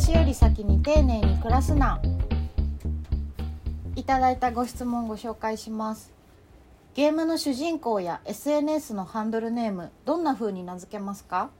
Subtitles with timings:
[0.00, 2.00] 私より先に丁寧に暮らすな。
[3.96, 6.12] いただいたご質問ご紹介します。
[6.94, 11.50] ゲームの主人公や SNS のハンドルネームどんな風に名付けますか？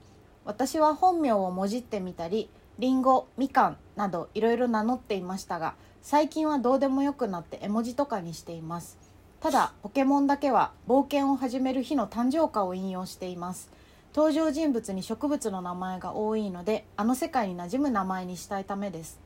[0.45, 2.49] 私は本名をもじってみたり
[2.79, 8.97] りんごみかんなどいろいろ名乗っていましたが最近はどうでもよくなって絵文字とかにしています。
[9.41, 13.69] ただポケモンだけは冒険を始める日の誕生花を引用しています。
[14.15, 19.19] 登場人物に植物の名前が多いのであの世界に馴染む名前にしたいためです。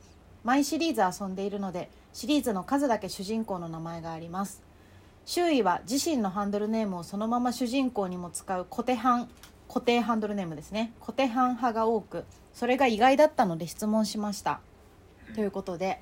[0.43, 4.61] 毎シリーズ遊んでいるのでシリーズの数だけ主人公の名前があります。
[5.25, 9.29] 周囲は自身のハンドルネームをそのまま主人公にも使う固定ハン
[9.69, 10.91] 固定ハンドルネームですね。
[10.99, 14.59] 固定ハン派が多くそれが意外だったので質問しました。
[15.33, 16.02] ということで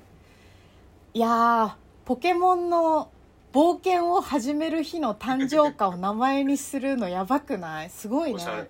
[1.14, 1.72] いやー
[2.04, 3.11] ポケモンの
[3.52, 7.90] 冒険を始める日の誕生花を名前にするのやばくない？
[7.90, 8.36] すごいね。
[8.36, 8.66] おしゃ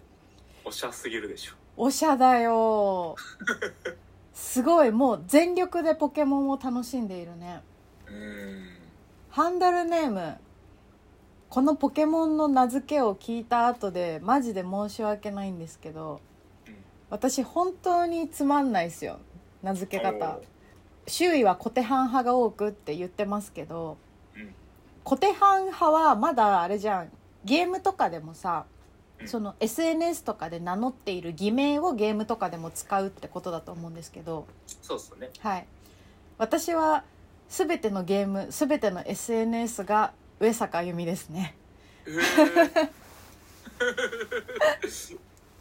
[0.64, 1.52] おしゃすぎるでしょ。
[1.76, 3.14] おしゃだよ。
[4.34, 4.90] すごい。
[4.90, 7.62] もう全力でポケモンを楽しんでいるね。
[8.08, 8.68] うん。
[9.30, 10.36] ハンドルネーム。
[11.48, 16.20] このポケモンの名付けを聞いた後でマジで申し訳ないんですけど
[16.66, 16.74] うん。
[17.08, 19.20] 私本当につまんないですよ。
[19.62, 20.40] 名付け方。
[21.06, 23.96] 周囲はコテハン派が多くって言ってますけどうん
[25.04, 27.12] コテハン派はまだあれじゃん。
[27.44, 28.66] ゲームとかでもさ
[29.20, 34.46] うんその SNS とかで名乗っている偽名をゲームとかでも使うってことだと思うんですけど。
[34.82, 35.30] そうっすね。
[35.40, 35.66] はい。
[36.38, 37.04] 私は
[37.48, 41.54] 全てのゲーム全ての SNS が上坂あゆみですね。
[42.06, 42.90] えー。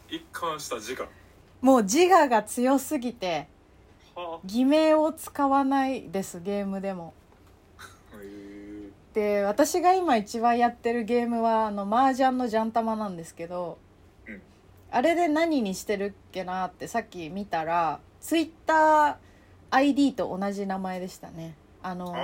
[0.08, 1.08] 一貫した自我。
[1.60, 3.46] もう自我が強すぎて
[4.16, 7.14] は偽名を使わないですゲームでも
[9.14, 13.78] で私が今一番やってるゲームはあの麻雀のジャンタマなんですけど、
[14.26, 14.40] うん。
[14.90, 21.54] あれで何にしてるっけなってさっき見たら TwitterID と同じ名前でしたね。
[21.82, 22.14] あの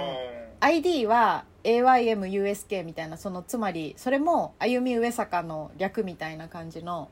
[0.60, 7.10] ID は AYMUSK みたいなそのつまりそれも歩み上坂の略みたいな感じの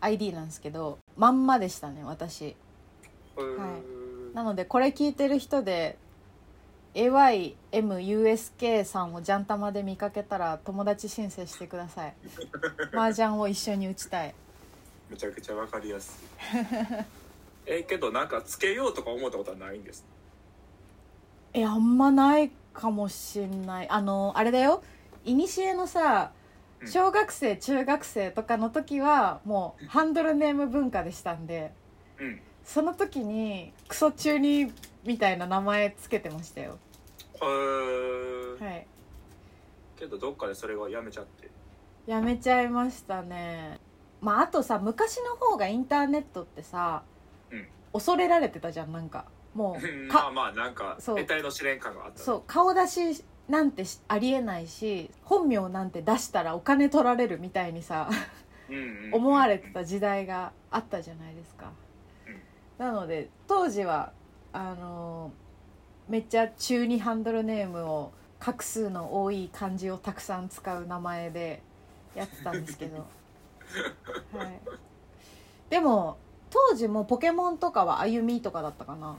[0.00, 2.56] ID なんですけどまんまでしたね私。
[3.36, 3.78] は
[4.34, 5.96] なのでこれ聞いてる人で
[6.94, 12.14] AYMUSK さんをジャンタマで見かけたら友達申請してください。
[12.92, 14.34] 麻雀を一緒に打ちたい。
[15.08, 16.26] めちゃくちゃわかりやすい。
[17.66, 20.04] えけどなんかつけようとか思ったことはないんです
[21.52, 23.88] えあんまないかもしんない。
[23.88, 24.82] あのあれだよ。
[25.24, 26.32] いにしえのさ
[26.80, 26.88] うん。
[26.88, 31.72] 小学生中学生とかの時はもうハンドルネーム文化でしたんで。
[32.18, 34.72] うんその時にクソ中に
[35.04, 36.78] みたいな名前つけてましたよ。
[37.34, 38.64] へー。
[38.64, 38.86] はい。
[39.98, 41.50] けどどっかでそれはやめちゃって。
[42.06, 43.80] やめちゃいましたね。
[44.20, 47.02] まああとさ昔の方がインターネットってさ、
[47.50, 47.66] うん。
[47.92, 49.24] 恐れられてたじゃんなんか。
[49.52, 51.16] もうまあかまあなんかそう。
[51.16, 58.08] 得体の試練感があったそう顔出しなんてしありえないし本名なんて出したらお金取られるみたいにさ
[58.68, 61.89] うん 思われてた時代があったじゃないですか、うん
[62.80, 64.10] なので当時は
[64.54, 65.32] あの
[66.08, 68.10] めっちゃ中にハンドルネームを
[68.40, 71.60] 画数の多い漢字をたくさん使う名前で
[72.14, 73.04] やってたんですけど、
[74.32, 74.60] はい、
[75.68, 76.16] でも
[76.48, 79.18] 当時もポケモンとかは歩みとかだったかな？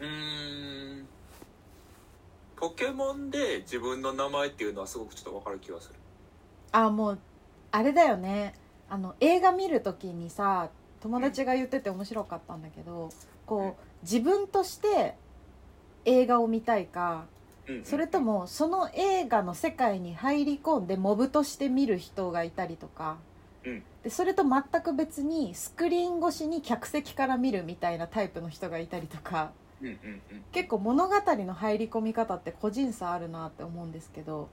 [0.00, 1.08] うーん。
[2.56, 5.94] ポケモンで自分の名前っていうのはすごくちょっと分かる気がする。
[6.72, 7.18] あもう
[7.70, 8.54] あれだよね。
[8.90, 10.68] あの映画見る時にさ
[11.00, 13.10] 友達が言ってて面白かったんだけど
[13.46, 15.14] こう自分として
[16.04, 17.26] 映画を見たいか
[17.84, 23.18] それともその映画の世界に入り込んでモブとして見る人がいたりとか。
[23.64, 23.82] うん。
[24.02, 29.52] でそれと全く別にスクリーン越しに客席から見るみたいなタイプの人がいたりとか。
[30.52, 34.48] 結構物語の入り込み方って個人差あるなって思うんですけど。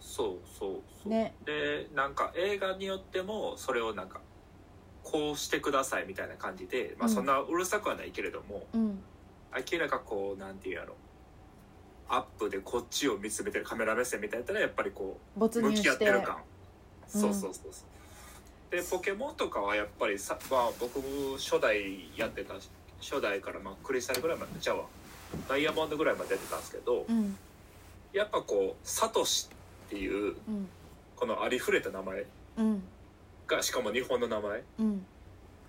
[0.00, 0.70] そうそう
[1.02, 1.34] そう、ね。
[1.44, 4.20] でなんか映画によってもそれをなんか
[5.04, 7.14] こうしてくださいみたいな感じで、まあ、うん。
[7.14, 8.98] そんなうるさくはないけれども、うん。
[9.72, 10.94] 明らかこうなんていうやろ。
[12.08, 16.38] アップでこっちを見つめてるカメラ目線みたいなやったらやっぱりこう向き合ってる感、
[17.14, 17.20] うん。
[17.20, 17.84] そうそうそうそ
[18.70, 18.76] う。
[18.76, 21.00] でポケモンとかはやっぱりさ、まあ、僕
[21.38, 22.54] 初代やってた
[23.00, 24.76] 初代からまあクリスタルぐらいまでじゃあ
[25.48, 27.36] ダイヤモンドぐらいまで出てたんですけど、うん。
[28.12, 29.48] やっぱこうサトシ
[29.86, 30.68] っていううん。
[31.16, 32.26] このありふれた名前
[32.58, 32.82] うん
[33.48, 34.62] がしかも日本の名前。
[34.78, 35.06] うん。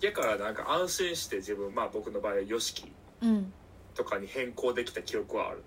[0.02, 2.92] やからなんか安心して自分まあ僕の場合は YOSHIKI
[3.24, 3.54] うん。
[3.96, 5.64] とかに変更できた記憶はある。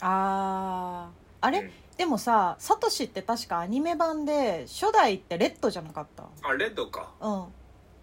[0.00, 1.46] あー。
[1.46, 1.70] あれ、うん。
[1.96, 6.24] でもさサトシって確かアニメ版で初代ってレッドじゃなかった？
[6.42, 7.10] あレッドか。
[7.20, 7.44] うん。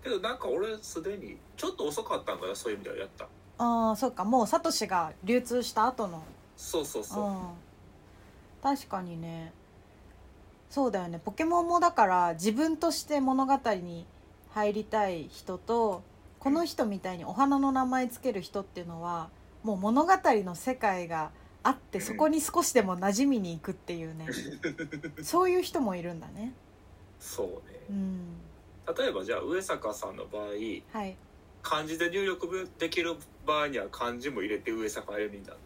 [0.04, 3.28] けどなんか俺すでにちょっと遅かったんかなそういう意味ではやった。
[3.58, 4.26] ああそっか。
[4.26, 6.24] もうサトシが流通した後の。
[6.58, 7.24] そうそうそう。
[7.26, 7.42] うん。
[8.62, 9.52] 確かにね
[10.74, 11.22] そうだよね。
[11.24, 14.08] ポケモンもだから自分として物語に
[14.56, 16.02] 入りたい人と
[16.40, 19.30] この人みたいにお花の名前つける人っていうのは
[19.62, 21.30] もう物語の世界が
[21.62, 24.26] あってそこに少しでも馴染みに行くっていうね。
[25.22, 26.56] そういう人もいるんだね。
[27.20, 27.80] そうね。
[27.92, 28.38] うん。
[28.98, 30.46] 例えばじゃあ上坂さんの場合
[30.92, 31.16] はい。
[31.62, 33.16] 漢字で入力できる
[33.46, 35.58] 場合には漢字も入れて上坂あゆみになる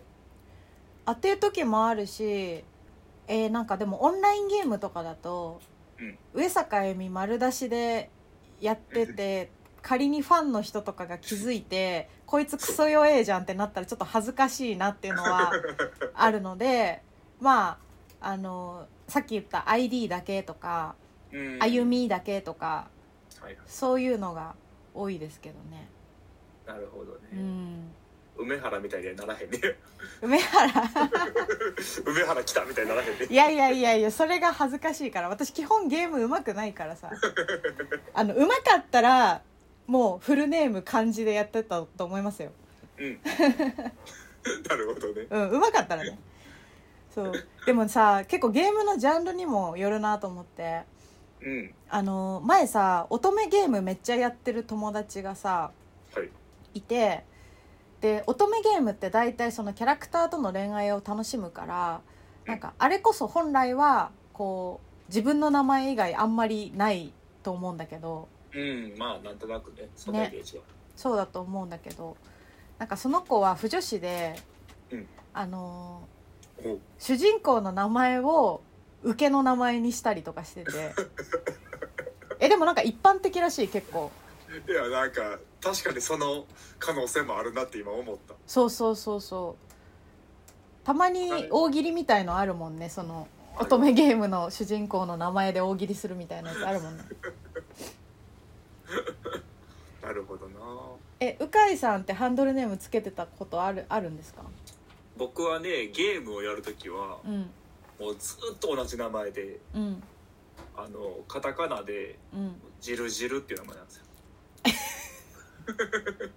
[1.06, 2.66] 当てる時もあるし
[3.28, 5.60] えーなんかでもオンラインゲームとかだと、
[6.00, 6.18] うん。
[6.34, 8.10] 上坂あゆみ丸出しで
[8.62, 9.52] やってて
[9.82, 15.52] 仮にファンの人とかが気づいてこいつクソ弱えじゃんってなったらちょっと恥ずかしいなっていうのは
[16.14, 17.02] あるので
[17.40, 17.80] ま
[18.22, 20.96] ああのさっき言った ID だけとか
[21.32, 21.60] うん。
[21.60, 22.88] 歩みだけとか
[23.42, 23.58] はいはい。
[23.66, 24.56] そういうのが
[24.94, 25.90] 多いですけどね。
[26.66, 27.92] なるほどね、うん
[28.38, 29.60] 梅原みたいにはならへんね
[30.22, 30.68] 梅原。
[32.06, 35.30] 梅原来たみたいにならへんねいやいやいやいやそれが恥ずかしいから。
[35.30, 37.12] 私基本ゲーム上手くないからさ。
[38.14, 39.42] あの上手かったら
[39.86, 42.52] もうフルネーム漢字でやってたと思いますよ。
[42.98, 43.20] うん。
[43.26, 45.28] なるほどね。
[45.30, 46.18] うん上手かったらね。
[47.14, 47.34] そう。
[47.66, 50.84] でもさ結構ゲームのジャンルにもよるなと思って。
[51.42, 51.74] うん。
[51.90, 55.72] あの前さ乙女ゲームめっちゃやってる友達がさ
[56.14, 56.30] はい。
[56.74, 57.24] いて
[58.02, 62.02] で乙女ゲームって大体そのキャラクターとの恋愛を楽しむから
[62.46, 67.12] なんかあれこそ本来はこう自分の名前以外あんまりない
[67.44, 70.64] と思うんだけどうんまあなんとなくねそのイメージは、
[70.96, 72.18] そうだと思うんだけど
[72.78, 74.36] なんかその子は腐女子で、
[74.92, 75.08] うん。
[75.34, 76.02] あの
[76.98, 78.62] 主人公の名前を
[79.04, 80.72] 受けの名前にしたりとかしてて。
[82.40, 84.12] えでもなんか一般的らしい結構
[84.68, 86.46] いやなんか確かにその
[86.80, 88.34] 可能性もあるなって今思った。
[88.46, 90.86] そうそうそうそう。
[90.86, 92.90] たまに大喜利みたいのあるもんね。
[92.90, 93.28] その
[93.60, 97.04] 乙女ゲームの主人公の名前で大喜利するみたいなやつあるもんね。
[100.02, 100.58] なるほどな。
[101.20, 104.44] え鵜飼さんってハンドルネームつけてたことあるあるんですか？
[105.18, 107.50] 僕はねゲームをやるときはうん。
[108.00, 110.04] もうずっと同じ名前でうん。
[110.76, 114.06] あのカタカナでうん「ジルジル」っていう名前なんですよ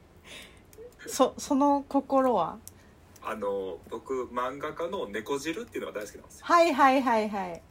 [1.07, 2.59] そその心は？
[3.23, 6.47] あの僕漫画家の猫汁っていうのが大好きなんですよ。
[6.47, 7.63] はいはいはいはい。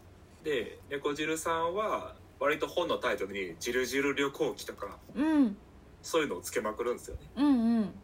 [0.44, 5.58] で猫汁さんは割と本のタイトルに「ジルジル旅行記」とかうん。
[6.02, 7.22] そういうのをつけまくるんですよね。
[7.36, 8.00] うんうん。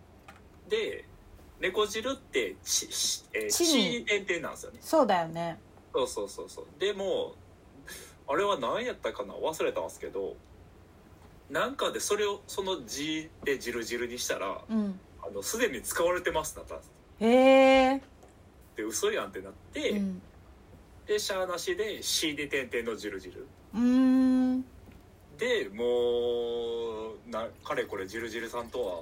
[0.68, 1.06] で
[1.62, 4.80] 猫汁ってち、ちえに点々なんですよね。
[4.82, 5.58] そうだよね。
[5.94, 6.66] そうそうそうそう。
[6.78, 7.36] でも
[8.28, 9.34] あれは何やったかな？
[9.36, 10.36] 忘れたんですけど
[11.50, 15.00] なんかでそれをその字で「ジルジル」にしたらうん。
[15.28, 16.92] あのすでに使われてますなったんです。
[17.20, 17.28] へ
[17.96, 18.02] え
[18.76, 20.22] で嘘やんってなって、うん。
[21.08, 23.48] でシャーなしで「C」で点々の「ジルジル。
[23.74, 24.62] うーん」
[25.38, 28.94] でもうなかれこれジルジルさんとは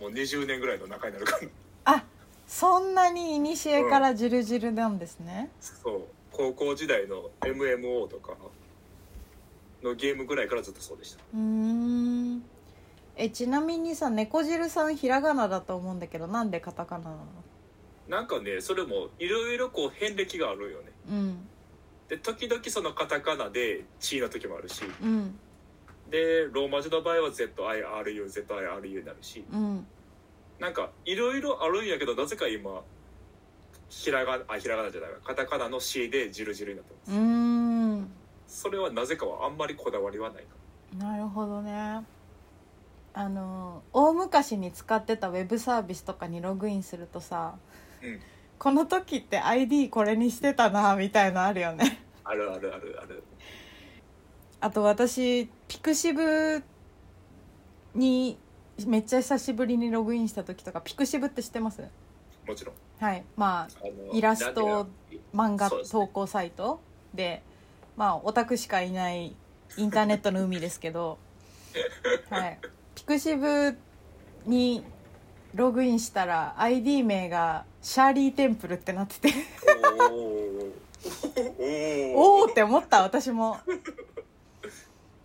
[0.00, 1.48] もう20年ぐらいの仲になるから。
[1.84, 2.04] あ
[2.46, 6.02] そんなに古からジルジルなんですね、そう。
[6.32, 8.36] 高校時代の MMO とか
[9.82, 11.22] のゲームぐらいからずっとそうでした。
[11.34, 12.42] うーん。
[13.16, 17.18] えちなみにさ猫汁さんひらがなだと思うんだけどなんでカタカナなの？
[18.08, 20.92] なんかねそれもいろいろこう遍歴があるよね。
[21.10, 21.48] うん。
[22.08, 24.84] で時々そのカタカナで「チー」の時もあるし。
[25.02, 25.38] うん。
[26.10, 29.44] でローマ字の場合は ZIRUZIRU になるし。
[29.52, 29.86] うん。
[30.58, 32.82] なんかいろいろあるんやけどなぜか今
[33.88, 35.18] ひらがなあひらがなじゃないわ。
[35.24, 37.12] カタカナの「C」で「ジルジル」になってます。
[37.12, 37.57] うーん
[38.48, 40.48] それはなぜかはあんまりこだわりはないか
[40.96, 42.02] なるほどね。
[43.14, 47.54] あの大昔に使ってたウェブサービスとかにログインするとさ
[48.02, 48.20] うん。
[48.58, 52.04] この時って ID これにしてたなみたいのあるよね。
[52.24, 53.22] あるあるあるある。
[54.60, 56.62] あと私 pixiv
[57.94, 58.38] に
[58.86, 61.82] めっちゃ久しぶりにログインした時とか pixiv って知ってます？
[62.46, 62.74] もちろん。
[62.98, 63.24] はい。
[63.36, 63.68] まあ
[64.12, 64.88] イラスト
[65.34, 66.80] 漫画投稿サイト
[67.14, 67.42] で
[67.98, 69.34] まあオタクしかいない
[69.76, 71.18] インターネットの海ですけど、
[72.30, 72.58] はい、
[72.94, 73.76] pixiv
[74.46, 74.84] に
[75.52, 79.28] ログインしたら ID 名がシャーリーテンプルってなってて。
[79.30, 82.14] の おー。
[82.14, 83.58] おおおおって思った私も。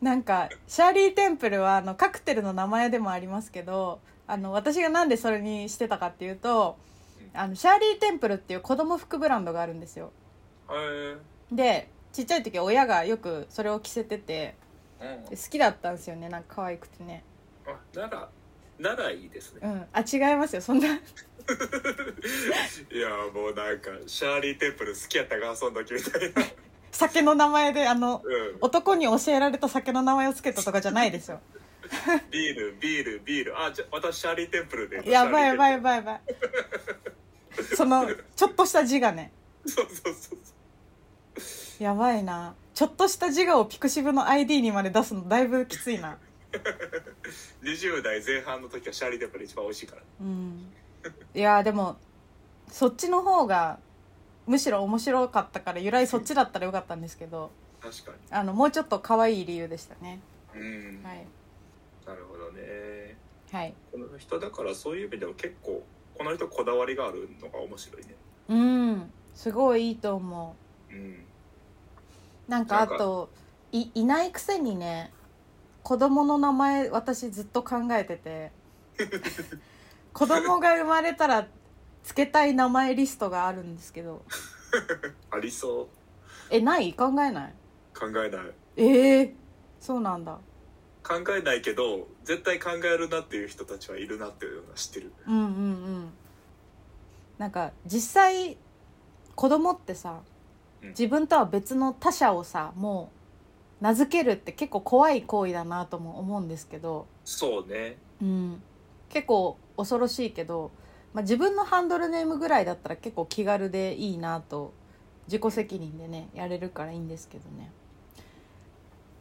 [0.01, 6.75] なんかシャーリーテンプルはあのカクテルの名前でもありますけどあの私がなんでそれにしてたかっていうと
[7.34, 10.12] あのシャーリーテンプルっていう子供服ブランドがあるんですよ。
[11.51, 14.55] でちっちゃい時親がよくそれを着せてて
[15.00, 17.24] 好きだったんですよねなんか可愛くてね。
[17.65, 18.29] あなら
[18.79, 19.62] ならいいですね。
[19.63, 19.86] うん。
[19.91, 20.88] あ違いますよそんな。
[20.96, 21.00] い
[23.00, 26.41] やもうなんかシャーリー・テンプル好きやったが遊んだきみたいな
[26.91, 28.58] 酒の名前であのうん。
[28.62, 31.41] 男に教えられた酒の名前をつけたとかじゃないですよ。
[32.29, 33.60] ビールビールビール。
[33.60, 35.10] あじゃ私シャーリー・テンプルで。
[35.10, 36.22] やばいやばいやいばいやばい。
[37.75, 39.32] そのちょっとした字がね。
[39.65, 40.52] そうそうそうそう
[41.84, 42.56] やばいな。
[42.74, 46.18] ちょっとした自我を pixiv の ID にまで出すのだいぶきついな。
[47.62, 50.72] 20代前半の時はシャーリー・テンプル一番美味しいからうん。
[51.34, 51.98] いやでも
[52.70, 53.80] そっちの方が
[54.46, 60.22] むしろ面白かったから由来そっちだったらよかったんですけど確かあのもうちょっと可愛い理由でしたね。
[60.54, 61.25] にうん、はい。
[62.08, 63.18] なるほどね。
[63.52, 63.74] はい。
[63.92, 65.84] この人だからそういう意味では結構
[66.18, 68.16] この人こだわりがあるのが面白いね。
[68.48, 69.12] うん。
[69.36, 70.56] すごいいいと思
[70.90, 70.94] う。
[70.94, 70.98] ん。
[70.98, 71.33] う
[72.48, 73.30] なんかあと
[73.72, 75.12] いいないくせにね
[75.82, 78.52] 子供の名前私ずっと考えてて。
[80.14, 81.48] 子供が生まれたら
[82.04, 84.24] つけたい名前リストがあるんですけど。
[85.32, 85.88] ありそう。
[86.52, 86.94] えない？
[86.94, 87.54] 考えない？
[87.98, 88.52] 考えない。
[88.78, 89.36] ええ
[89.80, 90.38] そうなんだ。
[91.04, 95.12] 考えないけど絶対考えるなっていう人たちはいるなっていうのは知ってる。
[95.28, 96.14] うんうんうん。
[97.40, 98.58] なんか実際
[99.36, 100.33] 子供ってさうん
[100.90, 103.12] 自分とは別の他者をさも
[103.82, 107.98] う名付けるって結構怖い行為だなとも思うんですけど、そうね。
[108.22, 108.62] うん、
[109.10, 110.72] 結構恐ろしいけど、
[111.13, 114.74] まあ、自分のハンドルネームぐらいだったら結構気軽でいいなと
[115.28, 117.72] 自己責任でねやれるからいいんですけどね。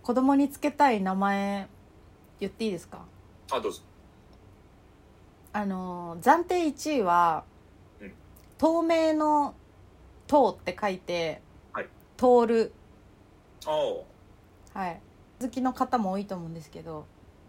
[0.02, 1.69] 子供につけたい名前
[2.40, 3.04] 言っていいですか？
[3.50, 3.83] あどうぞ。
[5.52, 7.45] あのー暫定1位は、
[8.00, 8.12] うん。
[8.59, 9.54] 透明の
[10.28, 11.42] 「透」って書いて
[12.26, 12.73] はい「通る。
[13.67, 13.71] あ
[14.75, 15.00] あ」はい。
[15.41, 17.07] 好きの方も多いと思うんですけど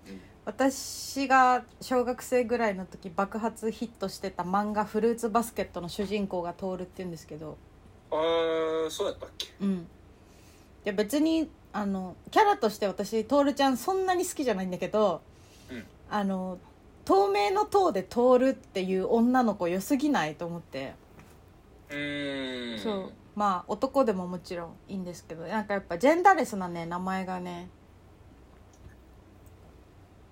[0.08, 0.22] うん。
[0.46, 7.58] 私が小学生ぐらいの時爆発ヒットしてた漫画「フルーツバスケット」の主人公が通るって言うんですけど
[8.12, 9.54] あーそうやったっけ？
[9.62, 9.74] うん。
[9.76, 9.86] い
[10.86, 15.22] や別にあのキャラとして私徹ちゃんそんなに好きじゃないんだけど、
[15.72, 15.86] うん。
[16.10, 16.58] あの
[17.06, 20.94] 透明の塔で通るっていう女の子良すぎないと思って、
[21.90, 22.80] うーん。
[22.80, 27.70] そうまあ男でももちろんいいんですけどなんかやっぱジェンダーレスなね名前がね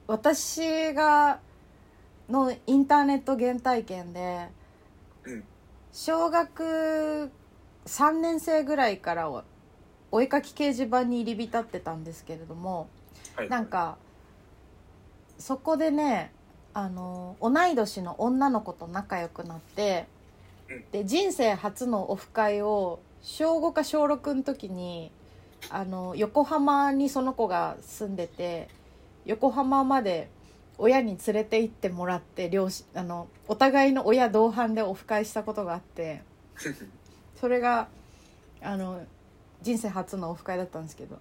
[0.08, 1.40] 私が
[2.30, 4.48] のインターネット原体験で、
[5.26, 5.44] うん。
[5.94, 7.30] 小学
[7.86, 9.44] 3年生ぐらいからお
[10.12, 12.88] お絵かき掲示板に入り浸ってたんですけれども
[13.36, 13.50] はい。
[13.50, 13.98] なんか
[15.38, 16.32] そこでね
[16.74, 20.21] あの同い年の女の子と仲良くなって、うん
[20.92, 25.12] で人生初のオフ会を小5か小6の時に
[25.70, 28.68] あの横浜にその子が住んでて
[29.26, 30.30] 横浜まで
[30.78, 36.24] 親に連れて行ってもらって両親あのお互いの親同伴でオフ会したことがあって
[37.40, 37.88] それが
[38.62, 39.02] あの
[39.62, 41.16] 人生初のオフ会だったんですけど。
[41.16, 41.20] は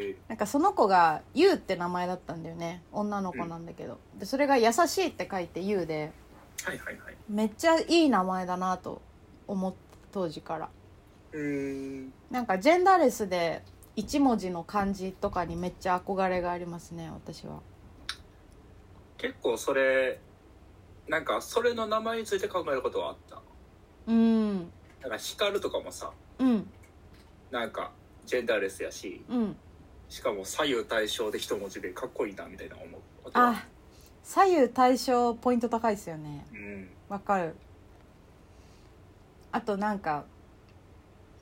[0.00, 0.16] い。
[0.28, 2.82] なんかその子が「ゆう」って名前だったんだよね。
[2.92, 6.12] 女の子なんだけど、でそれが「優しい」って書いて「ゆう」で
[6.64, 7.16] はいはいはい。
[7.28, 9.02] めっちゃいい名前だなと
[9.46, 9.76] 思った
[10.12, 10.70] 当時から。
[11.32, 12.12] うーん。
[12.30, 13.62] なんかジェンダーレスで
[13.96, 17.60] 1文字の漢字とかにめっちゃ憧れがありますね私は。
[19.18, 20.20] 結構それ
[21.08, 23.42] なんかそれの名前について考えることはあった？
[24.06, 24.56] うん。
[25.02, 26.68] なんか光とかもさうん。
[27.50, 27.92] なんか
[28.24, 29.56] ジェンダーレスやしうん。
[30.08, 33.00] しかも左右対称で一文字でかっこいいなみたいな思う。
[33.34, 33.66] あ
[34.28, 36.44] 左右対称ポイント高いですよね。
[36.52, 36.88] うん。
[37.08, 37.54] わかる。
[39.52, 40.24] あとなんか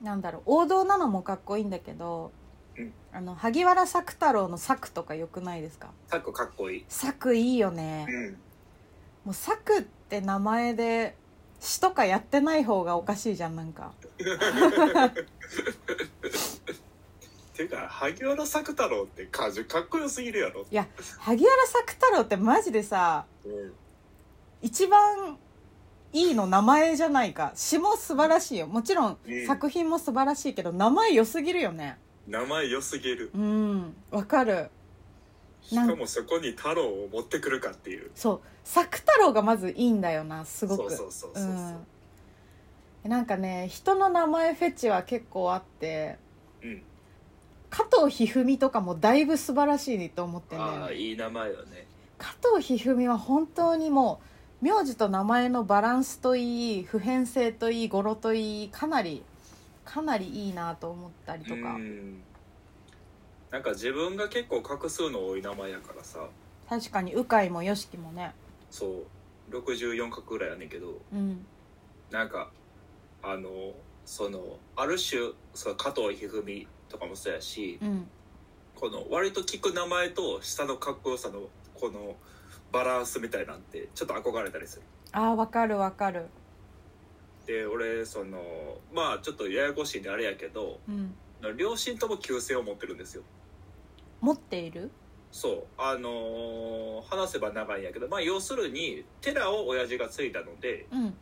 [0.01, 2.31] なんだろう王道なのもかっこいいんだけど、
[2.77, 2.93] うん。
[3.11, 5.89] あの萩原作太郎の「作」とかよくないですか？
[6.07, 6.85] さっこかっこいい。
[6.87, 8.05] 作いいよね。
[8.07, 8.37] うん。
[9.25, 11.15] もう作って名前で
[11.59, 13.93] 詩とかやってない方がおかしいじゃんなんか
[17.55, 20.87] ていうか萩原作太郎って漢字かっこよすぎるやろ、いや
[21.19, 23.73] 萩原作太郎ってマジでさうん、
[24.61, 25.37] 一番
[26.15, 27.51] いいの名前じゃないか。
[27.55, 28.67] 詩も素晴らしいよ。
[28.67, 29.47] もちろんうん。
[29.47, 31.97] 作品も素晴らしいけど名前良すぎるよね。
[32.25, 33.31] 名前良すぎる。
[33.35, 33.93] うん。
[34.11, 34.69] わかる。
[35.61, 38.11] しかもそこに太郎を持ってくるかっていう。
[38.15, 38.41] そう。
[38.63, 40.89] 作太郎がまずいいんだよなすごく。
[40.89, 41.51] そうそうそうそうそう。
[43.05, 43.09] うん。
[43.09, 46.24] なんかね人の名前フェチは結構あってうん
[47.75, 50.77] 加藤一二三とかもだいぶ素晴らしいと思ってんだよね。
[50.77, 51.85] ああいい名前よね。
[52.17, 54.21] 加藤一二三は本当にも
[54.61, 59.23] う名字と名前のバランスといい普遍性といい語呂といいかなり
[59.83, 61.55] かなりいいなと思ったりとか。
[61.55, 62.23] うん。
[63.51, 66.29] なんか自分が結構画数の多い名前やからさ。
[66.69, 68.33] 確かに鵜飼もよしきもね。
[68.71, 69.05] そう。
[69.51, 70.97] 64画ぐらいやねんけど。
[71.11, 71.45] うん。
[72.09, 72.49] なんか
[73.21, 73.73] あの
[74.05, 78.07] そのある種その加藤一二三とかもそうやしうん。
[78.75, 82.15] この割と聞く名前と下のかっこよさのこの
[82.71, 84.81] バランスみたいなんてちょっと憧れたりする。
[85.11, 86.27] あーわかるわかる。
[87.45, 88.41] で俺その
[88.93, 91.13] まあちょっとややこしいんであれやけどうん。
[91.57, 93.23] 両親とも旧姓を持ってるんですよ。
[94.21, 94.89] 持っている？
[95.31, 95.63] そう。
[95.77, 101.13] あのー話せば長いんやけどまあ要するに寺を親父が継いだのでうん。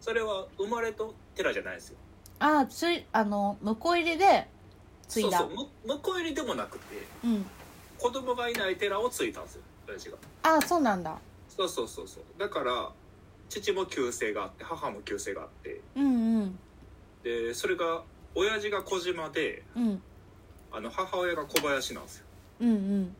[0.00, 1.96] それは生まれと寺じゃないですよ。
[2.40, 4.46] ああついあの婿入りで
[5.08, 5.38] 継いだ。
[5.38, 6.84] そうそうむ婿入りでもなくて
[7.24, 7.46] うん。
[7.98, 10.16] 子供がいない寺を継いだんですよ親父が。
[10.42, 11.16] ああそうなんだ。
[11.48, 12.22] そうそうそうそう。
[12.38, 12.90] だから
[13.48, 15.80] 父も旧姓があって母も旧姓があって。
[15.96, 16.58] うんうん。
[17.24, 18.02] でそれが
[18.34, 20.02] 親父が小島でうん。
[20.70, 22.24] あの母親が小林なんですよ。
[22.60, 23.16] うんうん。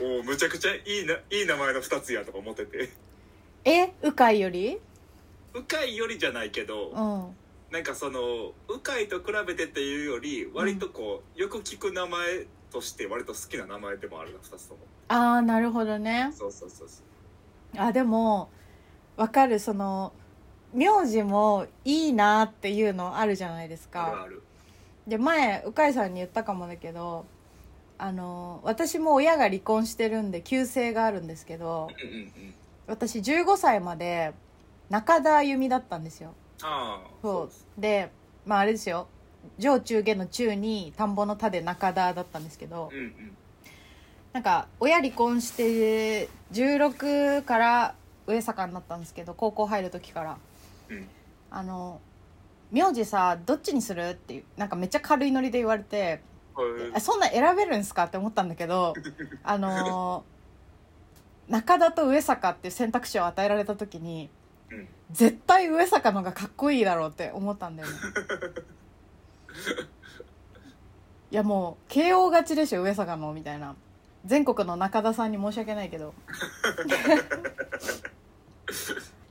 [0.00, 2.90] おおむちゃくちゃいいないい名前の2つやとか思ってて。
[3.64, 3.92] え？
[4.02, 4.78] 鵜飼より？
[5.54, 7.36] 鵜飼よりじゃないけど、うん
[7.72, 14.80] なんかその鵜飼と比べてっていうより割とこう、よく聞く名前として割と好きな名前でもあるな2つとも。
[15.08, 16.30] ああなるほどね。
[16.36, 17.80] そうそうそうそう。
[17.80, 18.50] あでも
[19.16, 19.58] わかる。
[19.58, 20.12] その
[20.74, 24.06] 名字もいいなっていうのあるじゃないですか。
[24.06, 24.42] あるある。
[25.06, 27.24] で前鵜飼さんに言ったかもだけど
[27.96, 32.54] あの私も親が離婚してるんで旧姓があるんですけどうんうんうん
[32.86, 34.32] 私15歳まで
[34.90, 36.28] 中田由美だったんですよ。
[36.28, 36.41] ああ
[37.22, 37.80] そう。
[37.80, 38.10] で
[38.46, 39.06] まああれですよ。
[39.58, 43.36] 上中下の中に田んぼの田で中田だったんですけどうんうん。
[44.32, 47.94] なんか親離婚して16から
[48.26, 50.38] 上坂になったんですけど高校入る時から。
[50.88, 51.08] うん。
[51.50, 52.00] あの
[52.70, 54.10] 名字さどっちにする？
[54.10, 56.22] っていうなんかめっちゃ軽いノリで言われて
[57.00, 58.04] そんな選べるんすか？
[58.04, 58.94] って思ったんだけど
[59.44, 60.24] あの
[61.48, 64.30] 中田と上坂っていう選択肢を与えられた時にうん
[65.12, 67.94] 絶対上坂のがかっこいいだろうって思ったんだよね。
[71.30, 73.74] いやもう KO 勝ちでしょ上坂のみたいな。
[74.24, 76.14] 全国の中田さんに申し訳ないけど。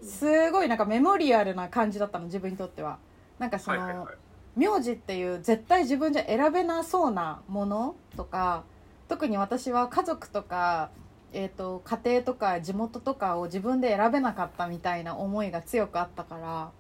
[0.03, 2.99] すごいなんかメモリアルな感じだったの自分にとっては。
[3.39, 4.15] なんかその、はいはいはい。
[4.55, 8.63] 名字っていう絶対自分じゃ選べなそうなものとか
[9.11, 10.89] 特に私は家族とか、
[11.33, 16.71] えー、と家庭とか地元とかを自分で選べなかったみたいな思いが強くあったから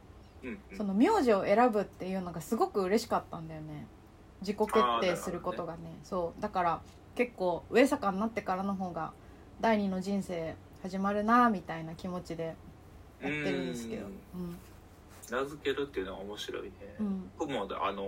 [0.43, 0.77] うんうん。
[0.77, 3.87] その名字を選ぶっていうのがすごく嬉しかったんだよね。
[4.41, 5.79] 自己決定することがね。
[6.03, 6.41] そう。
[6.41, 6.81] だから
[7.15, 9.11] 結構上坂になってからの方が
[9.59, 12.55] 第二の人生始まるなみたいな気持ちで
[13.21, 14.07] やってるんですけど。
[14.35, 14.57] うん。
[15.29, 17.31] 名付けるっていうのは面白いね、うん。
[17.39, 18.05] 僕もあの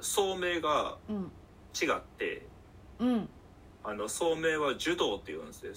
[0.00, 1.30] 聡明がうん。
[1.80, 2.46] 違って
[2.98, 3.28] うん
[3.84, 5.72] あの聡明は樹道って言うんですよ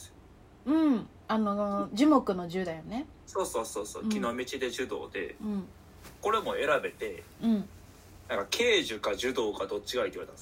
[0.65, 1.07] うん。
[1.27, 3.05] あの樹木の樹だよね。
[3.25, 4.03] そうそうそうそう。
[4.03, 4.09] うん。
[4.09, 5.63] 木の道で樹道で、うん。
[6.21, 7.69] これも選べてうん。
[8.27, 10.41] なんか慶樹か樹道かどっちがいいって言われたんで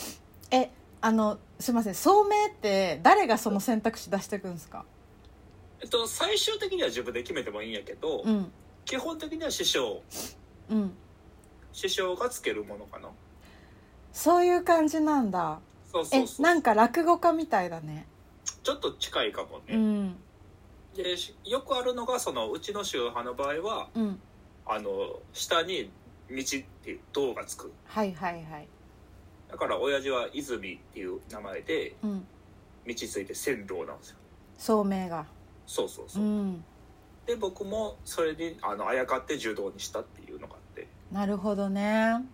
[0.00, 0.22] す。
[0.50, 1.94] えあのすいません。
[1.94, 4.84] 聡明って誰がその選択肢出してくんですか？
[5.80, 8.50] えっと最終的には自分で決めてもいいんやけど、うん。
[8.84, 10.02] 基本的には師匠。
[10.70, 10.92] うん。
[11.72, 13.08] 師匠がつけるものかな。
[14.12, 15.60] そういう感じなんだ。
[15.60, 16.42] えそうそうそう。
[16.42, 18.06] なんか落語家みたいだね。
[18.62, 20.16] ちょっと近いかもね、うん。
[20.94, 24.20] でしよくあるのがそのうちの宗派の場合はうん。
[24.66, 25.90] あの下に
[26.28, 26.44] 「道」っ
[26.82, 27.72] ていう道がつく。
[27.86, 28.68] はいはいはい。
[29.50, 32.26] だから親父は泉っていう名前でうん。
[32.86, 34.16] 道ついて仙道なんですよ。
[34.58, 35.26] 聡明が。
[35.66, 36.22] そうそうそう。
[36.22, 36.64] う、ん。
[37.26, 40.88] で僕もそれにあのあやかって柔道にしたっていうのがあって。
[41.12, 42.24] なるほどね。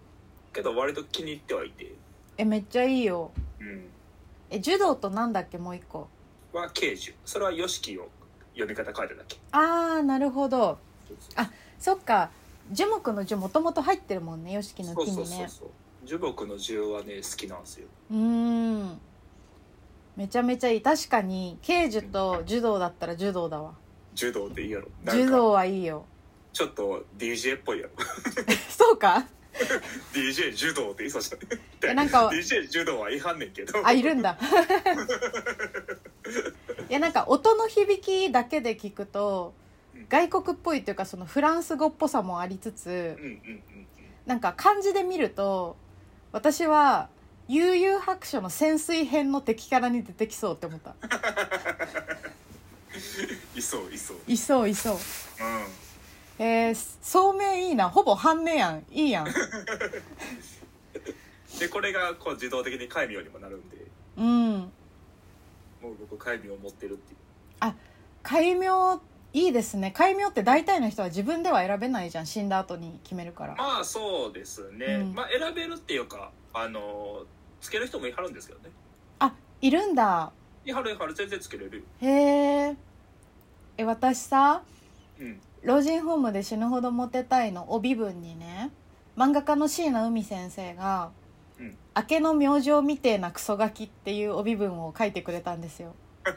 [0.52, 1.94] けど割と気に入ってはいて
[2.36, 3.32] えめっちゃいいよ。
[3.60, 3.86] うん。
[4.50, 6.08] え柔道となんだっけもう一個。
[6.52, 8.08] は慶樹それは YOSHIKI を
[8.54, 9.36] 読み方変えただけ？
[9.52, 10.78] ああなるほど。
[11.08, 12.30] そうそうあそっか。
[12.72, 15.24] 樹木の樹もともと入ってるもんねよしきのそう木にね。
[15.24, 15.68] そうそうそう
[16.06, 17.86] 樹木の樹はね好きなんですよ。
[18.10, 19.00] うーん。
[20.16, 20.82] めちゃめちゃいい。
[20.82, 23.74] 確かに慶樹と柔道だったら柔道だわ。
[24.14, 24.88] 柔道っていいやろ。
[25.02, 25.22] なんか。
[25.22, 26.04] 柔道はいいよ。
[26.52, 27.90] ちょっと DJ っぽいやろ。
[28.70, 29.26] そうか
[30.12, 31.60] DJ 柔道って言いそうじゃない？
[31.92, 33.86] えなんか DJ 柔道はいはんねんけど。
[33.86, 34.38] あいるんだ。
[36.88, 39.54] いやなんか音の響きだけで聞くと
[39.94, 40.06] うん。
[40.08, 43.62] 外国っぽいというかそのフランス語っぽさもありつつうんうんうん。
[44.26, 45.76] なんか漢字で見ると
[46.32, 47.08] 私は
[47.48, 50.94] 悠々白書の潜水編の敵キャラに出てきそうって思った。
[53.54, 54.16] いそういそう。
[54.26, 54.94] いそういそう。
[54.94, 54.98] うん
[56.38, 57.88] えー、聡明いいな。
[57.88, 58.84] ほぼ半音やん。
[58.90, 59.26] いいやん。
[61.58, 63.76] でこれがこう自動的に戒名にもなるんで。
[64.16, 64.58] うん。
[64.58, 67.18] もう僕戒名を持ってるっていう。
[68.22, 68.68] 戒名
[69.32, 69.90] いいですね。
[69.90, 72.26] 戒名って大体の人は自分では選べないじゃん。
[72.26, 73.54] 死んだ後に決めるから。
[73.54, 75.14] まあそうですね、うん。
[75.14, 77.24] まあ選べるっていうかあの
[77.60, 78.70] つける人もいはるんですけどね。
[79.18, 80.32] あいるんだ。
[80.64, 81.14] いはるいはる。
[81.14, 81.84] 全然つけれるよ。
[82.00, 82.76] へえ
[83.76, 84.62] え私さ
[85.20, 88.70] うん老人ホームで死ぬほどモテたいの帯文にね
[89.16, 91.10] 漫画家の椎名海先生が
[91.58, 95.94] うん「明けの明星みてえなクソガキ」っていう帯文を書いてくれたんですよ。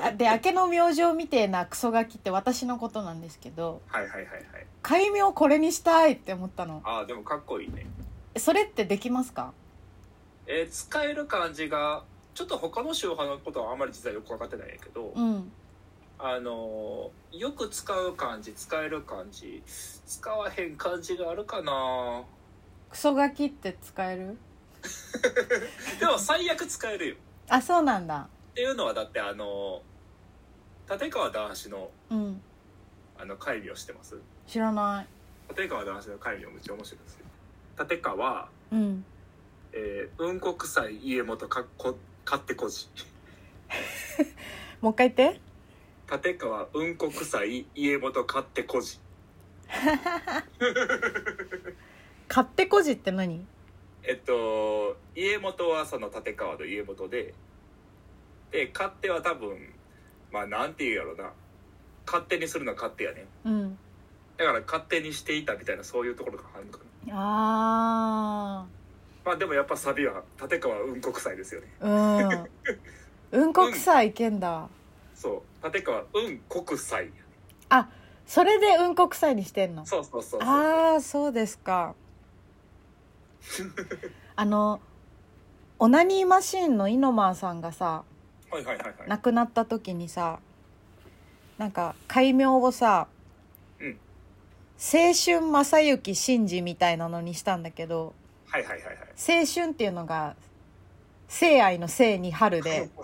[0.00, 4.42] あで「明けの明星みてえなクソガキ」って私のことなんですけどはいはいはいはい。
[4.82, 6.80] 戒名これにしたいって思ったの。
[6.84, 7.86] ああでもかっこいいね。
[8.36, 9.52] それってできますか？
[10.46, 12.02] えー使える感じが
[12.34, 15.52] ちょっと他の宗派のことはあんまり実はよく分かってないんやけど、うん
[16.24, 19.62] あのーよく使う漢字使える漢字
[20.06, 22.22] 使わへん漢字があるかな？
[22.90, 24.36] クソガキって使える？
[25.98, 27.16] でも最悪使えるよ。
[27.48, 28.28] あそうなんだ。
[28.52, 32.40] っていうのはだってあのー立川談志のうん。
[33.18, 34.16] あの戒名知ってます？
[34.46, 35.06] 知らない。
[35.56, 37.24] 立川談志の戒名めっちゃ面白いんですよ。
[37.80, 39.04] 立川、うん。
[39.72, 42.88] えー、うんこ臭い家元かっこ勝手こじ。
[44.82, 45.40] もう一回言って
[46.12, 48.98] 立川うんこ臭い家元勝手こじ。
[52.28, 53.46] 勝手こじって何？
[54.02, 57.32] えっと家元はその立川の家元で
[58.50, 59.56] で勝手は多分
[60.30, 61.30] まあなんて言うやろな。
[62.04, 63.24] 勝手にするのは勝手やね。
[63.44, 63.78] うん。
[64.36, 67.14] だから勝手にしていたみたいなそういうところがあるのかな。
[67.14, 68.66] あ
[69.24, 71.68] まあでもやっぱサビは立川うんこ臭いですよね。
[71.80, 72.46] ー
[73.32, 73.42] うん。
[73.42, 74.68] うんこ臭いけんだ。
[75.14, 77.10] そう立川うんこ臭い
[78.26, 79.84] それでうんこ臭いにしてんの？
[79.84, 80.48] そうそうそうそう。
[80.48, 81.94] ああそうですか。
[84.36, 84.80] あの
[85.78, 88.04] オナニーマシーンのイノマンさんがさ
[88.50, 89.08] はいはいはいはい。
[89.08, 90.38] 亡くなった時にさ
[91.58, 93.08] なんか戒名をさ、
[93.80, 93.98] うん。
[94.78, 98.14] 青春正幸真治みたいなのにしたんだけど
[98.46, 98.96] はいはいはいはい。
[99.40, 100.36] 青春っていうのが
[101.28, 102.88] 性愛の性に春で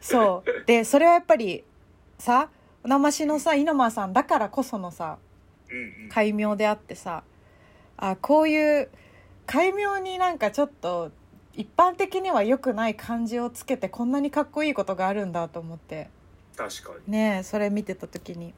[0.00, 0.66] そう。
[0.66, 1.64] でそれはやっぱり
[2.18, 2.50] さ
[2.84, 5.18] おなましのさイノマさんだからこそのさ
[5.70, 6.08] うんうん。
[6.08, 7.22] 戒名であってさ
[7.96, 8.88] あこういう
[9.46, 11.10] 戒名になんかちょっと
[11.54, 16.08] 一般的には良くない漢字をつけてこんなにかっこいいことがあるんだと思って。
[16.56, 17.12] 確かに。
[17.12, 18.54] ねえそれ見てた時に。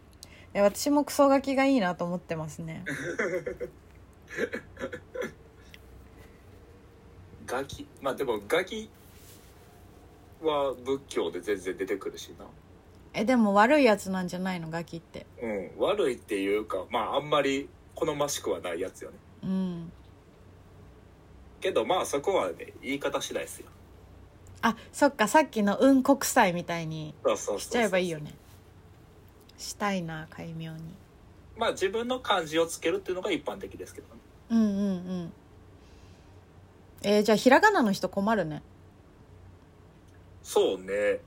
[0.52, 2.84] え私もクソガキがいいなと思ってますね。
[7.46, 7.86] ガキ。
[8.02, 8.90] まあでもガキ
[10.46, 12.44] は仏教で全然出てくるしな。
[13.12, 14.70] えでも悪いやつなんじゃないの？
[14.70, 15.26] ガキって。
[15.42, 19.16] うん悪いっていうかまああんまり好ましくはないやつよね。
[19.44, 19.92] うん。
[21.60, 23.66] けどまあそこはね言い方次第ですよ。
[24.62, 28.34] あそっかさっきの「うんこ臭い」みたいにそうそうしちゃえばいいよね。
[29.58, 30.80] したいな戒名に。
[31.56, 34.20] まあ自分の漢字をつけるっていうのが一般的ですけどね。
[34.50, 34.72] うんうんう
[35.24, 35.32] ん。
[37.02, 38.62] えーじゃあひらがなの人困るね
[40.52, 41.20] そうね。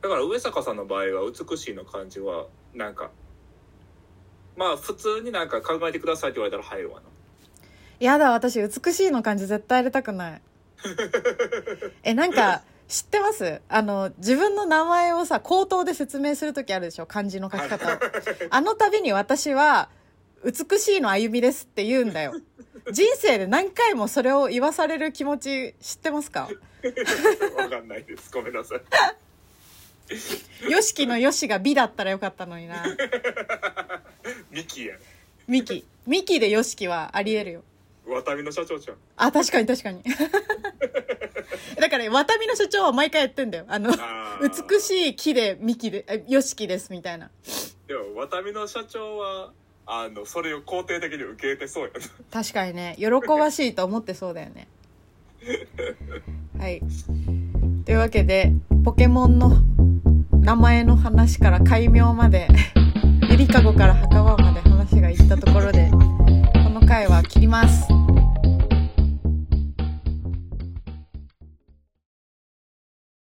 [0.00, 3.10] だから上坂さんの場合は美しいの漢字はなんか
[4.56, 7.06] まあ普通になんか考えてくださいって言われたら入るわな。
[7.98, 10.42] やだ私美しいの漢字絶対やりたくない。
[12.04, 13.60] えなんか知ってます？
[13.68, 17.06] あの自分の名前をさ口頭で説明する時あるでしょ？
[17.06, 17.98] 漢字の書き方を。
[18.50, 19.88] あの度に私は
[20.44, 22.34] 「美しいの歩みです」って言うんだよ。
[22.90, 26.48] 人生で何回もそれを言わされる気持ち知ってますか？
[27.56, 28.30] わかんないです。
[28.32, 30.70] ごめんなさい。
[30.70, 32.82] よしきのよしが美だったらよかったのにな。
[34.50, 34.94] ミキや。
[34.96, 34.98] ん
[35.46, 35.84] ミキ。
[36.06, 37.64] ミキでよしきはありえるよ。
[38.06, 38.96] ワタミの社長じゃん。
[39.16, 40.02] あ確かに確かに。
[41.78, 43.66] だからワタミの社長は毎回やってんだよ。
[43.68, 44.68] あのあー。
[44.70, 47.30] 美しい木でミキでえよしきですみたいな。
[47.86, 49.52] でもワタミの社長は
[49.90, 52.06] あのそれを肯定的に受け入れてそうやな。
[52.30, 54.68] 確かにね喜ばしいと思ってそうだよね。
[56.58, 56.82] はい。
[57.86, 58.52] というわけで
[58.84, 59.56] ポケモンの
[60.40, 62.48] 名前の話から改名まで
[63.30, 65.96] ゆりかごから墓場まで話がいったところでこ
[66.68, 67.88] の回は切ります。